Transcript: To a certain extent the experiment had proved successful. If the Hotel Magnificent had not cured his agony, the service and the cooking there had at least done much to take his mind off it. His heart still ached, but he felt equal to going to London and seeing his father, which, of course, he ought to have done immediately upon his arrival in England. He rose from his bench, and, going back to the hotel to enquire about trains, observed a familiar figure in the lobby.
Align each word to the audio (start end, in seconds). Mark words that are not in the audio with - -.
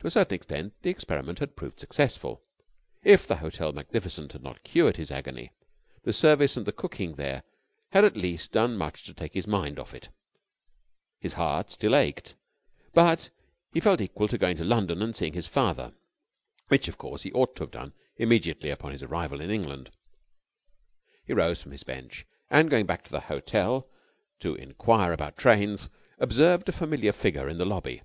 To 0.00 0.08
a 0.08 0.10
certain 0.10 0.34
extent 0.34 0.74
the 0.82 0.90
experiment 0.90 1.38
had 1.38 1.54
proved 1.54 1.78
successful. 1.78 2.42
If 3.04 3.24
the 3.24 3.36
Hotel 3.36 3.72
Magnificent 3.72 4.32
had 4.32 4.42
not 4.42 4.64
cured 4.64 4.96
his 4.96 5.12
agony, 5.12 5.52
the 6.02 6.12
service 6.12 6.56
and 6.56 6.66
the 6.66 6.72
cooking 6.72 7.14
there 7.14 7.44
had 7.92 8.04
at 8.04 8.16
least 8.16 8.50
done 8.50 8.76
much 8.76 9.04
to 9.04 9.14
take 9.14 9.34
his 9.34 9.46
mind 9.46 9.78
off 9.78 9.94
it. 9.94 10.08
His 11.20 11.34
heart 11.34 11.70
still 11.70 11.94
ached, 11.94 12.34
but 12.92 13.30
he 13.72 13.78
felt 13.78 14.00
equal 14.00 14.26
to 14.26 14.38
going 14.38 14.56
to 14.56 14.64
London 14.64 15.02
and 15.02 15.14
seeing 15.14 15.34
his 15.34 15.46
father, 15.46 15.92
which, 16.66 16.88
of 16.88 16.98
course, 16.98 17.22
he 17.22 17.30
ought 17.30 17.54
to 17.54 17.62
have 17.62 17.70
done 17.70 17.92
immediately 18.16 18.70
upon 18.70 18.90
his 18.90 19.04
arrival 19.04 19.40
in 19.40 19.50
England. 19.52 19.90
He 21.24 21.32
rose 21.32 21.62
from 21.62 21.70
his 21.70 21.84
bench, 21.84 22.26
and, 22.50 22.68
going 22.72 22.86
back 22.86 23.04
to 23.04 23.12
the 23.12 23.20
hotel 23.20 23.88
to 24.40 24.56
enquire 24.56 25.12
about 25.12 25.36
trains, 25.38 25.88
observed 26.18 26.68
a 26.68 26.72
familiar 26.72 27.12
figure 27.12 27.48
in 27.48 27.58
the 27.58 27.64
lobby. 27.64 28.02